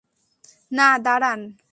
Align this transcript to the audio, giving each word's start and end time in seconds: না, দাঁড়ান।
না, 0.71 0.87
দাঁড়ান। 0.97 1.41